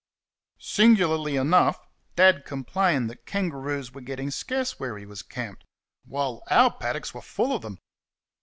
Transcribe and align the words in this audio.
Singularly 0.57 1.35
enough, 1.35 1.77
Dad 2.15 2.43
complained 2.43 3.07
that 3.11 3.27
kangaroos 3.27 3.91
were 3.93 4.01
getting 4.01 4.31
scarce 4.31 4.79
where 4.79 4.97
he 4.97 5.05
was 5.05 5.21
camped; 5.21 5.63
while 6.05 6.41
our 6.49 6.73
paddocks 6.75 7.13
were 7.13 7.21
full 7.21 7.55
of 7.55 7.61
them. 7.61 7.77